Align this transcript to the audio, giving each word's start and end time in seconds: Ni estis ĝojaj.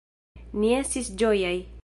Ni 0.63 0.71
estis 0.79 1.13
ĝojaj. 1.23 1.57